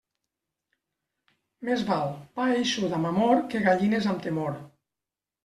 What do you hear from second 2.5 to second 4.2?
eixut amb amor que gallines